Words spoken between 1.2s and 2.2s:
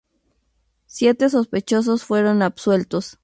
sospechosos